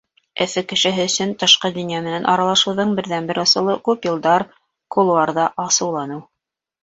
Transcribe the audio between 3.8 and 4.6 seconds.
күп йылдар